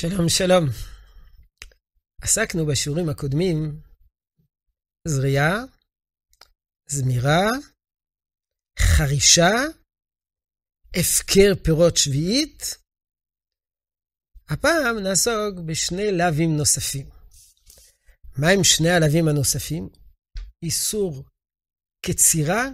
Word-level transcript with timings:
שלום, 0.00 0.28
שלום. 0.28 0.64
עסקנו 2.22 2.66
בשיעורים 2.66 3.08
הקודמים 3.08 3.80
זריעה, 5.08 5.54
זמירה, 6.90 7.46
חרישה, 8.78 9.50
הפקר 10.96 11.64
פירות 11.64 11.96
שביעית. 11.96 12.62
הפעם 14.48 14.98
נעסוק 15.02 15.58
בשני 15.66 16.12
לאווים 16.18 16.56
נוספים. 16.56 17.06
מהם 18.38 18.64
שני 18.64 18.90
הלאווים 18.90 19.28
הנוספים? 19.28 19.88
איסור 20.62 21.24
קצירה 22.06 22.64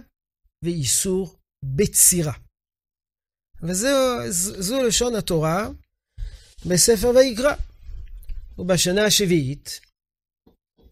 ואיסור 0.63 1.39
בצירה. 1.75 2.33
וזו 3.63 4.83
לשון 4.87 5.15
התורה 5.15 5.67
בספר 6.65 7.07
ויקרא. 7.07 7.53
ובשנה 8.57 9.05
השביעית, 9.05 9.79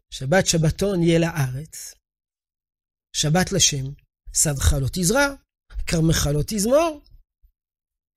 שבת 0.09 0.47
שבתון 0.47 1.03
יהיה 1.03 1.19
לארץ, 1.19 1.93
שבת 3.15 3.51
לשם, 3.51 3.85
שדך 4.33 4.73
לא 4.81 4.87
תזרע, 4.93 5.27
כרמך 5.87 6.29
לא 6.33 6.41
תזמור, 6.47 7.01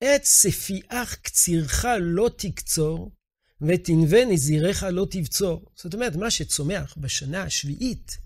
את 0.03 0.25
שפיעך 0.25 1.15
קצירך 1.15 1.85
לא 2.01 2.29
תקצור, 2.37 3.11
ותנבה 3.61 4.25
נזירך 4.25 4.83
לא 4.83 5.07
תבצור. 5.11 5.71
זאת 5.75 5.93
אומרת, 5.93 6.15
מה 6.15 6.31
שצומח 6.31 6.97
בשנה 6.97 7.43
השביעית, 7.43 8.17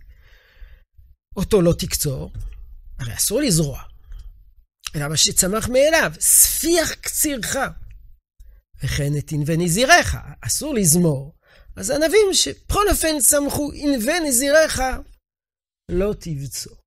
אותו 1.35 1.61
לא 1.61 1.73
תקצור, 1.79 2.31
הרי 2.99 3.15
אסור 3.15 3.41
לזרוע. 3.41 3.81
אלא 4.95 5.07
מה 5.07 5.17
שצמח 5.17 5.69
מאליו, 5.69 6.11
ספיח 6.19 6.93
קצירך. 6.93 7.55
וכן 8.83 9.11
את 9.19 9.31
ענבי 9.31 9.57
נזיריך, 9.57 10.17
אסור 10.41 10.73
לזמור. 10.73 11.35
אז 11.77 11.89
הנביאים 11.89 12.33
שבכל 12.33 12.85
אופן 12.91 13.19
צמחו 13.19 13.71
ענבי 13.73 14.19
נזיריך, 14.27 14.81
לא 15.91 16.13
תבצור. 16.13 16.77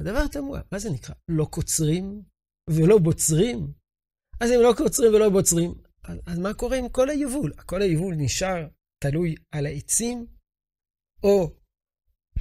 הדבר 0.00 0.26
תמוה, 0.32 0.60
מה 0.72 0.78
זה 0.78 0.90
נקרא? 0.90 1.14
לא 1.28 1.44
קוצרים 1.50 2.22
ולא 2.70 2.98
בוצרים? 2.98 3.72
אז 4.40 4.50
אם 4.50 4.60
לא 4.62 4.72
קוצרים 4.76 5.14
ולא 5.14 5.28
בוצרים, 5.28 5.74
אז, 6.04 6.18
אז 6.26 6.38
מה 6.38 6.54
קורה 6.54 6.76
עם 6.78 6.88
כל 6.88 7.10
היבול? 7.10 7.52
כל 7.66 7.82
היבול 7.82 8.14
נשאר 8.18 8.68
תלוי 9.02 9.34
על 9.54 9.66
העצים, 9.66 10.26
או 11.22 11.56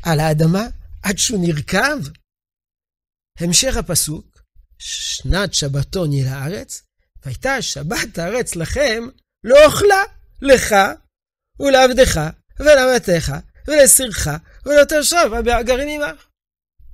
על 0.03 0.19
האדמה, 0.19 0.65
עד 1.03 1.17
שהוא 1.17 1.39
נרקב? 1.41 1.99
המשך 3.39 3.77
הפסוק, 3.79 4.43
שנת 4.79 5.53
שבתון 5.53 6.11
היא 6.11 6.25
לארץ, 6.25 6.81
והייתה 7.25 7.61
שבת 7.61 8.17
הארץ 8.17 8.55
לכם 8.55 9.03
לאוכלה 9.43 10.03
לך 10.41 10.75
ולעבדך 11.59 12.21
ולאמתך 12.59 13.33
ולסירך 13.67 14.27
ולתושב 14.65 15.29
הגרים 15.59 16.01
עמך. 16.01 16.27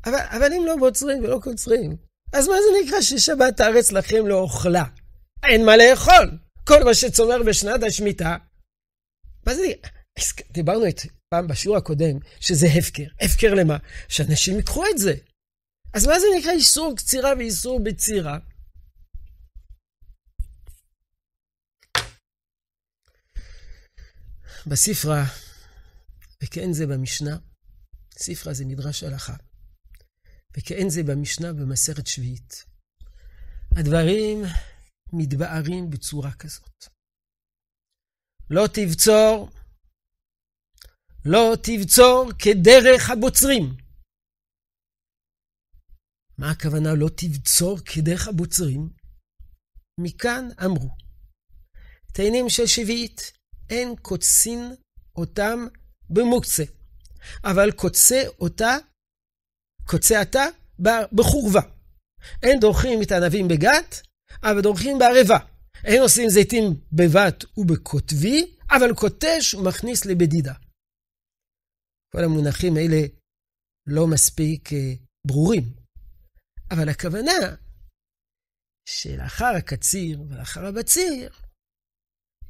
אבל, 0.06 0.20
אבל 0.30 0.54
אם 0.54 0.66
לא 0.66 0.76
בוצרים 0.76 1.24
ולא 1.24 1.40
קוצרים, 1.44 1.96
אז 2.34 2.48
מה 2.48 2.54
זה 2.54 2.88
נקרא 2.88 3.02
ששבת 3.02 3.60
הארץ 3.60 3.92
לכם 3.92 4.28
לאוכלה? 4.28 4.84
אין 5.44 5.66
מה 5.66 5.78
לאכול. 5.78 6.32
כל 6.68 6.84
מה 6.84 6.94
שצומח 6.94 7.38
בשנת 7.46 7.84
השמיטה. 7.84 8.38
מה 9.46 9.56
זה? 9.56 9.64
דיברנו 10.52 10.88
את 10.88 11.02
פעם 11.30 11.48
בשיעור 11.48 11.78
הקודם, 11.78 12.20
שזה 12.40 12.68
הפקר. 12.68 13.04
הפקר 13.22 13.54
למה? 13.54 13.78
שאנשים 14.08 14.56
ייקחו 14.56 14.84
את 14.94 14.98
זה. 14.98 15.14
אז 15.94 16.08
מה 16.08 16.20
זה 16.20 16.26
נקרא 16.38 16.52
איסור 16.52 16.96
קצירה 16.98 17.34
ואיסור 17.38 17.80
בצירה? 17.84 18.38
בספרה, 24.68 25.24
וכן 26.44 26.74
זה 26.74 26.86
במשנה, 26.88 27.38
ספרה 28.12 28.54
זה 28.54 28.66
מדרש 28.66 29.04
הלכה, 29.04 29.36
וכן 30.58 30.90
זה 30.90 31.02
במשנה 31.04 31.54
במסכת 31.54 32.08
שביעית. 32.08 32.66
הדברים 33.78 34.38
מתבארים 35.14 35.90
בצורה 35.90 36.32
כזאת. 36.32 36.86
לא 38.50 38.68
תבצור, 38.68 39.50
לא 41.26 41.56
תבצור 41.64 42.32
כדרך 42.40 43.10
הבוצרים. 43.10 43.78
מה 46.38 46.52
הכוונה 46.52 46.90
לא 47.00 47.10
תבצור 47.10 47.78
כדרך 47.86 48.28
הבוצרים? 48.28 48.90
מכאן 50.00 50.48
אמרו, 50.66 50.90
תאנים 52.14 52.50
של 52.50 52.68
שביעית, 52.68 53.39
אין 53.70 53.96
קוצין 54.02 54.76
אותם 55.16 55.68
במוקצה, 56.10 56.64
אבל 57.44 57.72
קוצה 57.72 58.22
אותה, 58.40 58.78
קוצה 59.86 60.22
אתה 60.22 60.46
בחורבה. 61.12 61.62
אין 62.44 62.60
דורכים 62.60 63.02
את 63.02 63.12
הענבים 63.12 63.48
בגת, 63.48 64.02
אבל 64.44 64.62
דורכים 64.62 64.98
בערבה. 65.00 65.38
אין 65.86 66.02
עושים 66.02 66.30
זיתים 66.30 66.64
בבת 66.92 67.44
ובקוטבי, 67.58 68.56
אבל 68.70 68.94
קוטש 68.96 69.54
ומכניס 69.54 70.06
לבדידה. 70.06 70.54
כל 72.14 72.24
המונחים 72.24 72.76
האלה 72.76 73.02
לא 73.88 74.08
מספיק 74.08 74.74
אה, 74.74 74.94
ברורים, 75.28 75.64
אבל 76.72 76.90
הכוונה 76.90 77.56
שלאחר 78.90 79.54
הקציר 79.58 80.22
ולאחר 80.22 80.66
הבציר, 80.66 81.32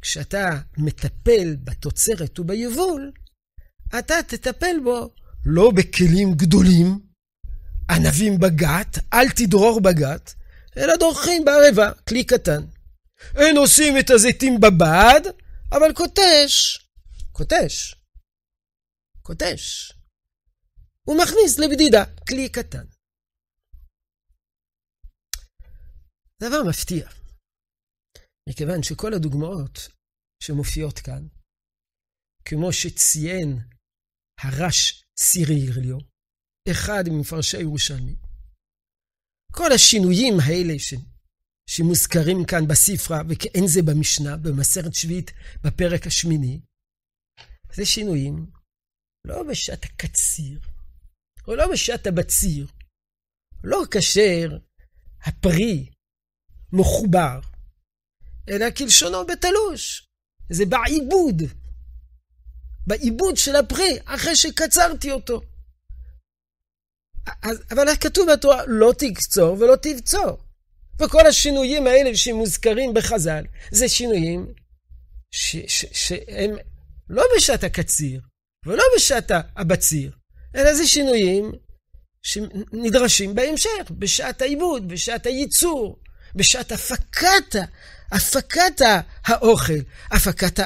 כשאתה 0.02 0.50
מטפל 0.78 1.56
בתוצרת 1.64 2.40
וביבול, 2.40 3.12
אתה 4.00 4.16
תטפל 4.28 4.76
בו 4.84 5.14
לא 5.46 5.72
בכלים 5.76 6.34
גדולים, 6.34 7.00
ענבים 7.90 8.40
בגת, 8.40 8.98
אל 9.14 9.30
תדרור 9.30 9.82
בגת, 9.82 10.34
אלא 10.78 10.96
דורכים 10.96 11.46
בערבה, 11.46 11.92
כלי 12.08 12.24
קטן. 12.24 12.62
אין 13.36 13.58
עושים 13.58 13.98
את 14.00 14.10
הזיתים 14.10 14.60
בבד, 14.60 15.22
אבל 15.72 15.94
קוטש, 15.94 16.80
קוטש, 17.32 17.96
קוטש. 19.22 19.94
הוא 21.04 21.18
מכניס 21.18 21.60
לבדידה, 21.60 22.04
כלי 22.28 22.50
קטן. 22.50 22.86
דבר 26.42 26.64
מפתיע. 26.70 27.19
מכיוון 28.50 28.84
שכל 28.84 29.14
הדוגמאות 29.14 29.88
שמופיעות 30.44 31.00
כאן, 31.00 31.28
כמו 32.46 32.74
שציין 32.74 33.60
הרש 34.40 35.04
סירי 35.20 35.60
ירליו, 35.66 35.98
אחד 36.72 37.04
ממפרשי 37.08 37.58
ירושלמי, 37.58 38.16
כל 39.52 39.72
השינויים 39.76 40.34
האלה 40.46 40.80
ש... 40.80 40.94
שמוזכרים 41.70 42.46
כאן 42.48 42.68
בספרה, 42.68 43.22
וכאין 43.30 43.68
זה 43.68 43.82
במשנה, 43.82 44.38
במסרת 44.38 44.94
שביעית, 44.94 45.32
בפרק 45.64 46.08
השמיני, 46.08 46.62
זה 47.74 47.86
שינויים 47.86 48.52
לא 49.28 49.44
בשעת 49.44 49.84
הקציר, 49.84 50.60
או 51.48 51.56
לא 51.56 51.72
בשעת 51.74 52.08
הבציר, 52.08 52.68
לא 53.64 53.82
כאשר 53.92 54.58
הפרי 55.22 55.90
מחובר, 56.74 57.49
אלא 58.50 58.72
כלשונו 58.78 59.26
בתלוש. 59.26 60.08
זה 60.50 60.66
בעיבוד. 60.66 61.42
בעיבוד 62.88 63.38
של 63.38 63.56
הפרי, 63.56 63.98
אחרי 64.06 64.36
שקצרתי 64.36 65.12
אותו. 65.12 65.42
אבל 67.72 67.96
כתוב 67.96 68.32
בתורה, 68.32 68.64
לא 68.68 68.94
תקצור 68.98 69.58
ולא 69.60 69.76
תבצור. 69.76 70.38
וכל 71.00 71.28
השינויים 71.28 71.88
האלה 71.88 72.18
שמוזכרים 72.18 72.94
בחז"ל, 72.94 73.44
זה 73.72 73.90
שינויים 73.90 74.54
ש, 75.32 75.56
ש, 75.68 75.86
שהם 75.92 76.56
לא 77.10 77.24
בשעת 77.38 77.64
הקציר 77.64 78.22
ולא 78.66 78.84
בשעת 78.96 79.32
הבציר, 79.56 80.12
אלא 80.56 80.74
זה 80.74 80.88
שינויים 80.88 81.52
שנדרשים 82.22 83.36
בהמשך, 83.36 83.92
בשעת 83.92 84.42
העיבוד, 84.42 84.88
בשעת 84.88 85.26
הייצור, 85.26 86.00
בשעת 86.36 86.72
הפקת 86.72 87.56
הפקת 88.12 88.82
האוכל, 89.26 89.82
הפקת 90.12 90.60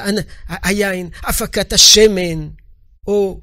היין, 0.48 1.10
הפקת 1.22 1.72
השמן, 1.72 2.50
או 3.06 3.40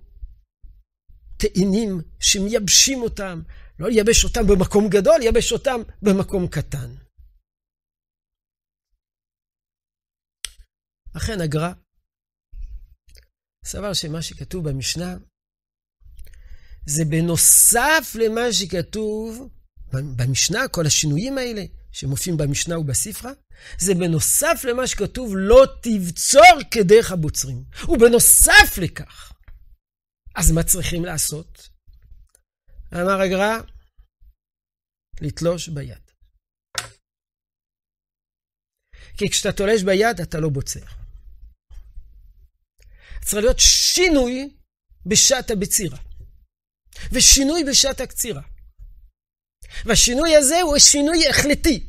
תאנים 1.37 2.01
שמייבשים 2.19 3.01
אותם, 3.01 3.41
לא 3.79 3.89
לייבש 3.89 4.23
אותם 4.23 4.47
במקום 4.47 4.89
גדול, 4.89 5.17
לייבש 5.19 5.51
אותם 5.51 5.81
במקום 6.01 6.47
קטן. 6.47 6.95
אכן 11.17 11.41
הגר"א 11.41 11.71
סבר 13.65 13.93
שמה 13.93 14.21
שכתוב 14.21 14.69
במשנה 14.69 15.17
זה 16.85 17.03
בנוסף 17.05 18.15
למה 18.15 18.41
שכתוב 18.51 19.49
במשנה, 20.17 20.67
כל 20.67 20.85
השינויים 20.85 21.37
האלה, 21.37 21.61
שמופיעים 21.91 22.37
במשנה 22.37 22.79
ובספרה, 22.79 23.31
זה 23.77 23.93
בנוסף 23.93 24.63
למה 24.63 24.87
שכתוב 24.87 25.33
לא 25.35 25.65
תבצור 25.81 26.57
כדרך 26.71 27.11
הבוצרים. 27.11 27.63
ובנוסף 27.89 28.77
לכך, 28.81 29.33
אז 30.35 30.51
מה 30.51 30.63
צריכים 30.63 31.05
לעשות? 31.05 31.69
אמר 32.93 33.21
הגר"א, 33.21 33.61
לתלוש 35.21 35.69
ביד. 35.69 36.11
כי 39.17 39.29
כשאתה 39.29 39.57
תולש 39.57 39.83
ביד, 39.83 40.19
אתה 40.21 40.39
לא 40.39 40.49
בוצר. 40.49 40.85
צריך 43.21 43.43
להיות 43.43 43.59
שינוי 43.59 44.55
בשעת 45.05 45.51
הבצירה, 45.51 45.97
ושינוי 47.11 47.63
בשעת 47.69 47.99
הקצירה. 47.99 48.41
והשינוי 49.85 50.35
הזה 50.35 50.61
הוא 50.61 50.77
שינוי 50.77 51.29
החלטי. 51.29 51.83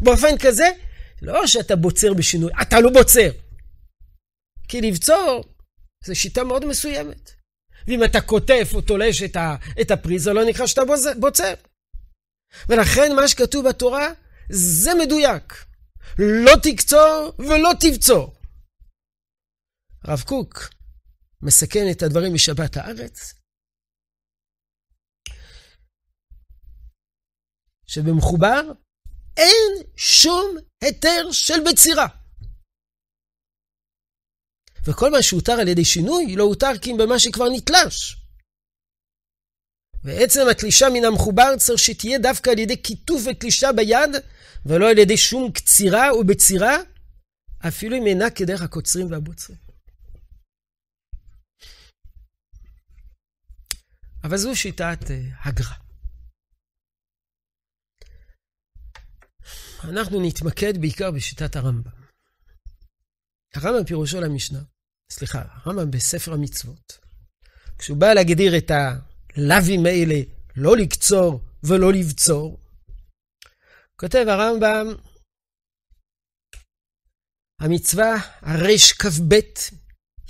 באופן 0.00 0.38
כזה, 0.38 0.68
לא 1.22 1.46
שאתה 1.46 1.76
בוצר 1.76 2.14
בשינוי, 2.14 2.52
אתה 2.62 2.80
לא 2.80 2.90
בוצר. 2.90 3.30
כי 4.68 4.80
לבצור 4.80 5.44
זו 6.04 6.14
שיטה 6.14 6.44
מאוד 6.44 6.64
מסוימת. 6.64 7.30
ואם 7.88 8.04
אתה 8.04 8.20
קוטף 8.20 8.70
או 8.74 8.80
תולש 8.80 9.22
את, 9.22 9.36
ה, 9.36 9.56
את 9.80 9.90
הפרי, 9.90 10.18
זה 10.18 10.32
לא 10.32 10.44
נקרא 10.44 10.66
שאתה 10.66 10.82
בוצר. 11.20 11.54
ולכן 12.68 13.16
מה 13.16 13.28
שכתוב 13.28 13.68
בתורה, 13.68 14.08
זה 14.50 14.90
מדויק. 14.94 15.64
לא 16.18 16.52
תקצור 16.62 17.32
ולא 17.38 17.70
תבצור. 17.80 18.34
הרב 20.04 20.20
קוק 20.20 20.70
מסכן 21.42 21.90
את 21.90 22.02
הדברים 22.02 22.34
משבת 22.34 22.76
הארץ, 22.76 23.34
שבמחובר 27.86 28.62
אין 29.36 29.86
שום 29.96 30.56
היתר 30.84 31.32
של 31.32 31.60
בצירה. 31.70 32.06
וכל 34.84 35.10
מה 35.10 35.22
שהותר 35.22 35.52
על 35.52 35.68
ידי 35.68 35.84
שינוי 35.84 36.36
לא 36.36 36.44
הותר 36.44 36.78
כי 36.82 36.90
אם 36.90 36.96
במה 36.98 37.18
שכבר 37.18 37.44
נתלש. 37.56 38.16
ועצם 40.04 40.40
התלישה 40.50 40.86
מן 40.92 41.04
המחובר 41.04 41.56
צריך 41.58 41.78
שתהיה 41.78 42.18
דווקא 42.18 42.50
על 42.50 42.58
ידי 42.58 42.82
כיתוף 42.82 43.22
ותלישה 43.26 43.72
ביד, 43.72 44.10
ולא 44.66 44.90
על 44.90 44.98
ידי 44.98 45.16
שום 45.16 45.52
קצירה 45.52 46.10
או 46.10 46.24
בצירה, 46.24 46.76
אפילו 47.68 47.96
אם 47.96 48.06
אינה 48.06 48.30
כדרך 48.30 48.62
הקוצרים 48.62 49.10
והבוצרים. 49.10 49.58
אבל 54.24 54.36
זו 54.36 54.56
שיטת 54.56 54.98
uh, 55.02 55.48
הגר"א. 55.48 55.85
אנחנו 59.88 60.20
נתמקד 60.20 60.80
בעיקר 60.80 61.10
בשיטת 61.10 61.56
הרמב"ם. 61.56 61.90
הרמב"ם 63.54 63.84
פירושו 63.84 64.20
למשנה, 64.20 64.58
סליחה, 65.12 65.42
הרמב"ם 65.48 65.90
בספר 65.90 66.32
המצוות. 66.32 66.98
כשהוא 67.78 67.98
בא 67.98 68.12
להגדיר 68.12 68.56
את 68.58 68.70
הלאווים 68.70 69.86
האלה, 69.86 70.14
לא 70.56 70.76
לקצור 70.76 71.40
ולא 71.62 71.92
לבצור, 71.92 72.58
כותב 73.96 74.24
הרמב"ם, 74.28 74.86
המצווה 77.60 78.14
הרכ"ב 78.40 79.34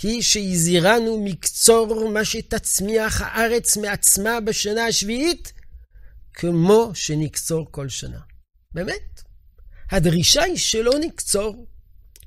היא 0.03 0.23
שהזהירנו 0.23 1.25
מקצור 1.25 2.11
מה 2.11 2.25
שתצמיח 2.25 3.21
הארץ 3.21 3.77
מעצמה 3.77 4.41
בשנה 4.41 4.87
השביעית, 4.87 5.53
כמו 6.35 6.91
שנקצור 6.95 7.73
כל 7.73 7.89
שנה. 7.89 8.21
באמת, 8.75 9.23
הדרישה 9.91 10.43
היא 10.43 10.57
שלא 10.57 10.93
נקצור 11.01 11.67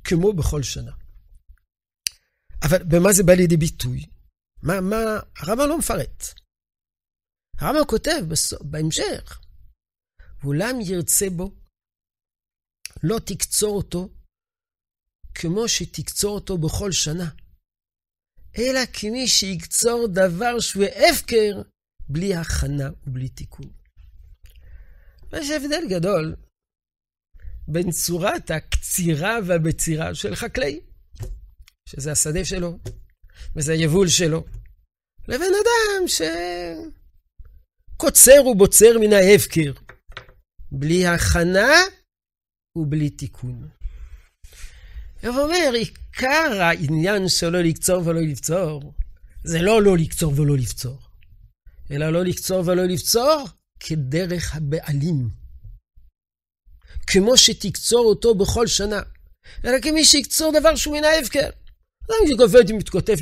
כמו 0.04 0.34
בכל 0.34 0.64
שנה. 0.64 0.92
אבל 2.64 2.84
במה 2.84 3.14
זה 3.14 3.24
בא 3.24 3.34
לידי 3.34 3.58
ביטוי? 3.58 4.06
מה, 4.64 4.82
מה, 4.82 4.96
הרמב"ם 5.38 5.70
לא 5.70 5.78
מפרט. 5.78 6.24
הרמב"ם 7.58 7.86
כותב 7.88 8.22
בסוף, 8.32 8.62
בהמשך, 8.62 9.40
ואולם 10.44 10.76
ירצה 10.82 11.26
בו, 11.30 11.56
לא 13.04 13.20
תקצור 13.20 13.78
אותו 13.78 14.10
כמו 15.36 15.68
שתקצור 15.68 16.36
אותו 16.36 16.58
בכל 16.58 16.92
שנה, 16.92 17.30
אלא 18.58 18.80
כמי 18.94 19.28
שיקצור 19.28 20.08
דבר 20.14 20.60
שהוא 20.60 20.84
הפקר 20.84 21.62
בלי 22.10 22.36
הכנה 22.36 22.90
ובלי 23.08 23.30
תיקון. 23.30 23.72
יש 25.34 25.50
הבדל 25.50 25.84
גדול 25.90 26.36
בין 27.72 27.92
צורת 27.92 28.52
הקצירה 28.52 29.38
והבצירה 29.46 30.16
של 30.16 30.36
חקלאי, 30.36 30.80
שזה 31.86 32.12
השדה 32.12 32.46
שלו, 32.46 32.80
וזה 33.56 33.74
היבול 33.74 34.08
שלו, 34.08 34.46
לבין 35.28 35.52
אדם 35.54 36.08
שקוצר 37.96 38.48
ובוצר 38.48 38.98
מן 39.00 39.14
ההפקר, 39.14 39.72
בלי 40.72 41.08
הכנה 41.08 41.70
ובלי 42.76 43.10
תיקון. 43.10 43.68
הוא 45.24 45.30
אומר, 45.30 45.72
עיקר 45.74 46.62
העניין 46.62 47.30
שלא 47.30 47.62
לקצור 47.62 48.08
ולא 48.08 48.22
לבצור, 48.22 48.94
זה 49.44 49.62
לא 49.62 49.82
לא 49.82 49.98
לקצור 49.98 50.34
ולא 50.40 50.58
לבצור, 50.58 51.00
אלא 51.92 52.10
לא 52.10 52.24
לקצור 52.24 52.64
ולא 52.68 52.84
לבצור 52.84 53.48
כדרך 53.80 54.56
הבעלים. 54.56 55.39
כמו 57.12 57.38
שתקצור 57.38 58.06
אותו 58.06 58.36
בכל 58.36 58.68
שנה, 58.68 59.02
אלא 59.66 59.82
כמי 59.82 60.06
שיקצור 60.06 60.54
דבר 60.60 60.76
שהוא 60.76 60.98
מן 60.98 61.04
ההפקר. 61.04 61.50
אדם 62.06 62.28
שגובד 62.28 62.72
ומתקוטף 62.72 63.20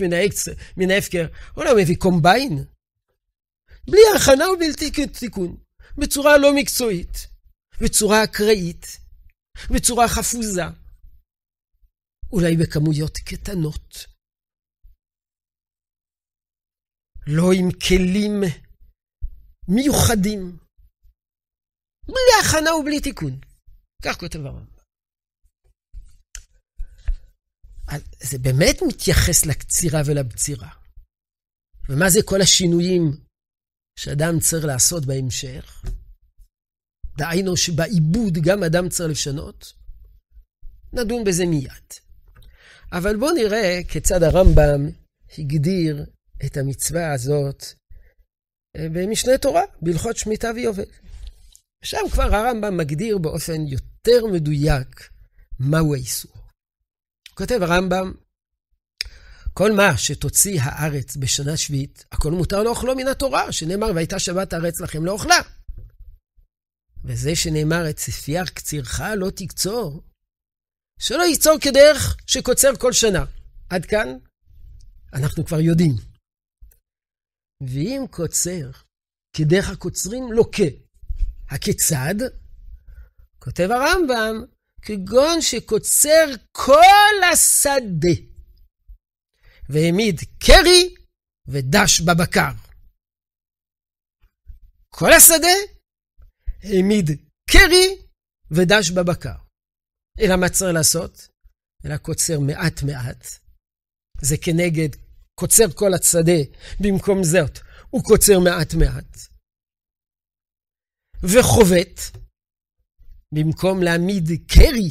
מן 0.78 0.92
ההפקר, 0.92 1.28
הוא 1.56 1.64
לא 1.64 1.72
מביא 1.82 1.96
קומביין. 1.98 2.64
בלי 3.86 4.02
הכנה 4.16 4.52
ובלתי 4.52 4.92
תיקון, 5.08 5.58
בצורה 5.98 6.38
לא 6.38 6.56
מקצועית, 6.56 7.28
בצורה 7.82 8.24
אקראית, 8.24 8.86
בצורה 9.76 10.08
חפוזה, 10.08 10.64
אולי 12.32 12.58
בכמויות 12.58 13.18
קטנות. 13.18 14.06
לא 17.28 17.52
עם 17.54 17.72
כלים 17.72 18.44
מיוחדים, 19.68 20.58
בלי 22.06 22.34
הכנה 22.42 22.76
ובלי 22.76 23.02
תיקון. 23.02 23.47
כך 24.04 24.20
כותב 24.20 24.46
הרמב"ם. 24.46 24.78
זה 28.24 28.38
באמת 28.38 28.76
מתייחס 28.88 29.46
לקצירה 29.46 30.02
ולבצירה. 30.06 30.70
ומה 31.90 32.10
זה 32.10 32.20
כל 32.26 32.42
השינויים 32.42 33.04
שאדם 34.00 34.40
צריך 34.40 34.66
לעשות 34.66 35.06
בהמשך? 35.06 35.84
דהיינו 37.18 37.58
שבעיבוד 37.58 38.34
גם 38.44 38.64
אדם 38.64 38.90
צריך 38.90 39.12
לשנות? 39.12 39.74
נדון 40.94 41.24
בזה 41.24 41.46
מיד. 41.46 41.88
אבל 42.92 43.16
בואו 43.16 43.34
נראה 43.34 43.80
כיצד 43.90 44.24
הרמב"ם 44.24 44.90
הגדיר 45.38 46.06
את 46.46 46.58
המצווה 46.58 47.14
הזאת 47.14 47.64
אה, 48.78 48.88
במשנה 48.90 49.38
תורה, 49.38 49.62
בהלכות 49.82 50.18
שמיטה 50.18 50.52
ויובל. 50.56 50.86
שם 51.84 52.10
כבר 52.12 52.36
הרמב"ם 52.36 52.78
מגדיר 52.78 53.18
באופן 53.18 53.68
יותר 53.68 54.26
מדויק 54.34 55.10
מהו 55.60 55.94
האיסור. 55.94 56.38
כותב 57.34 57.60
הרמב"ם, 57.62 58.14
כל 59.54 59.72
מה 59.72 59.98
שתוציא 59.98 60.62
הארץ 60.62 61.18
בשנה 61.18 61.58
שביעית, 61.58 62.06
הכל 62.12 62.32
מותר 62.32 62.64
לאוכלו 62.64 62.96
מן 62.96 63.08
התורה, 63.08 63.52
שנאמר, 63.52 63.88
והייתה 63.96 64.20
שבת 64.20 64.54
הארץ 64.54 64.80
לכם 64.82 65.06
לאוכלה. 65.06 65.42
וזה 67.06 67.36
שנאמר, 67.36 67.90
את 67.90 68.00
ספיח 68.00 68.50
קצירך 68.50 69.02
לא 69.18 69.30
תקצור, 69.30 70.04
שלא 71.00 71.24
ייצור 71.24 71.58
כדרך 71.62 72.18
שקוצר 72.28 72.76
כל 72.80 72.94
שנה. 72.94 73.26
עד 73.70 73.86
כאן 73.86 74.08
אנחנו 75.14 75.46
כבר 75.46 75.60
יודעים. 75.60 75.94
ואם 77.62 78.06
קוצר 78.12 78.72
כדרך 79.34 79.70
הקוצרים 79.70 80.32
לוקה, 80.32 80.87
הכיצד? 81.50 82.16
כותב 83.40 83.68
הרמב"ם, 83.72 84.46
כגון 84.82 85.42
שקוצר 85.42 86.26
כל 86.52 87.24
השדה, 87.34 88.22
והעמיד 89.70 90.22
קרי 90.40 90.96
ודש 91.48 92.02
בבקר. 92.02 92.52
כל 94.90 95.14
השדה 95.14 95.58
העמיד 96.64 97.10
קרי 97.50 97.88
ודש 98.52 98.92
בבקר. 98.92 99.38
אלא 100.20 100.36
מה 100.36 100.50
צריך 100.50 100.74
לעשות? 100.74 101.28
אלא 101.86 101.98
קוצר 101.98 102.40
מעט 102.40 102.84
מעט. 102.84 103.28
זה 104.22 104.36
כנגד 104.38 104.90
קוצר 105.40 105.72
כל 105.76 105.94
השדה, 105.94 106.42
במקום 106.80 107.24
זאת 107.24 107.60
הוא 107.90 108.04
קוצר 108.04 108.40
מעט 108.40 108.74
מעט. 108.74 109.37
וחובט, 111.24 112.00
במקום 113.34 113.84
להעמיד 113.84 114.30
קרי 114.48 114.90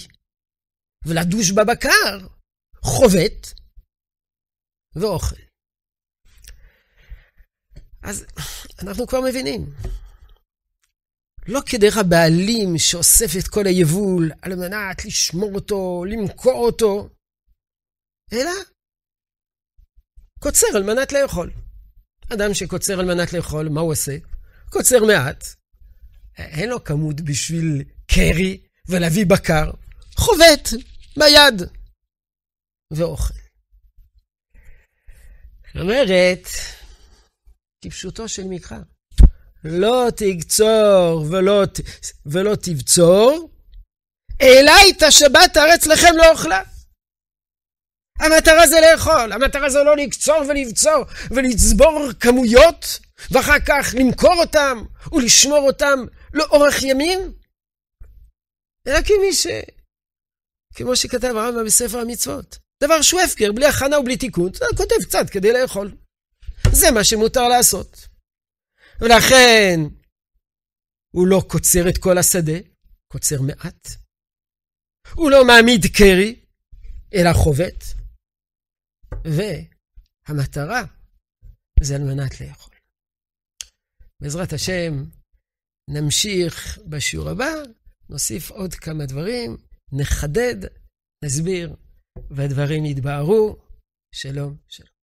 ולדוש 1.06 1.50
בבקר, 1.50 2.26
חובט 2.82 3.60
ואוכל. 4.96 5.42
אז 8.02 8.24
אנחנו 8.82 9.06
כבר 9.06 9.20
מבינים. 9.20 9.60
לא 11.48 11.60
כדרך 11.70 11.96
הבעלים 11.96 12.78
שאוסף 12.78 13.30
את 13.38 13.48
כל 13.48 13.66
היבול 13.66 14.30
על 14.42 14.54
מנת 14.54 15.04
לשמור 15.04 15.54
אותו, 15.54 16.04
למכור 16.04 16.66
אותו, 16.66 17.08
אלא 18.32 18.50
קוצר 20.40 20.66
על 20.76 20.82
מנת 20.82 21.12
לאכול. 21.12 21.52
אדם 22.34 22.54
שקוצר 22.54 23.00
על 23.00 23.06
מנת 23.06 23.32
לאכול, 23.32 23.68
מה 23.68 23.80
הוא 23.80 23.92
עושה? 23.92 24.16
קוצר 24.70 25.04
מעט. 25.06 25.44
אין 26.38 26.68
לו 26.68 26.84
כמות 26.84 27.20
בשביל 27.20 27.82
קרי 28.06 28.60
ולהביא 28.88 29.26
בקר. 29.26 29.70
חובט 30.16 30.68
ביד 31.16 31.62
ואוכל. 32.90 33.34
זאת 35.74 35.82
אומרת, 35.82 36.48
כפשוטו 37.84 38.28
של 38.28 38.44
מקרא. 38.44 38.78
לא 39.64 40.08
תגצור 40.16 41.26
ולא, 41.30 41.64
ולא 42.26 42.54
תבצור, 42.54 43.50
אלא 44.42 44.72
את 44.90 45.02
השבת 45.02 45.56
הארץ 45.56 45.86
לכם 45.86 46.16
לא 46.16 46.30
אוכלה. 46.30 46.62
המטרה 48.18 48.66
זה 48.66 48.76
לאכול, 48.80 49.32
המטרה 49.32 49.70
זה 49.70 49.82
לא 49.82 49.96
לקצור 49.96 50.42
ולבצור 50.48 51.04
ולצבור 51.30 52.08
כמויות, 52.20 52.98
ואחר 53.30 53.58
כך 53.66 53.94
למכור 53.98 54.34
אותם 54.34 54.82
ולשמור 55.12 55.58
אותם 55.58 56.04
לאורך 56.36 56.82
ימים, 56.82 57.18
אלא 58.86 58.98
כמי 59.02 59.32
ש... 59.32 59.46
כמו 60.74 60.96
שכתב 60.96 61.32
הרמב"ם 61.36 61.64
בספר 61.66 61.98
המצוות. 61.98 62.58
דבר 62.82 63.02
שהוא 63.02 63.20
הפקר, 63.20 63.52
בלי 63.52 63.66
הכנה 63.66 63.98
ובלי 63.98 64.16
תיקון, 64.16 64.48
אתה 64.48 64.64
כותב 64.76 65.08
קצת 65.08 65.30
כדי 65.32 65.52
לאכול. 65.52 65.96
זה 66.72 66.86
מה 66.94 67.04
שמותר 67.04 67.48
לעשות. 67.48 68.08
ולכן 69.00 69.80
הוא 71.14 71.26
לא 71.26 71.42
קוצר 71.50 71.88
את 71.88 71.98
כל 71.98 72.18
השדה, 72.18 72.58
קוצר 73.12 73.42
מעט. 73.42 73.88
הוא 75.14 75.30
לא 75.30 75.46
מעמיד 75.46 75.82
קרי, 75.96 76.40
אלא 77.14 77.32
חובט. 77.32 77.84
והמטרה 79.24 80.82
זה 81.80 81.94
על 81.94 82.02
מנת 82.02 82.40
לאכול. 82.40 82.74
בעזרת 84.20 84.52
השם, 84.52 85.04
נמשיך 85.90 86.78
בשיעור 86.86 87.28
הבא, 87.28 87.52
נוסיף 88.08 88.50
עוד 88.50 88.74
כמה 88.74 89.06
דברים, 89.06 89.56
נחדד, 89.92 90.56
נסביר, 91.24 91.76
והדברים 92.30 92.84
יתבהרו. 92.84 93.56
שלום, 94.14 94.56
שלום. 94.68 94.95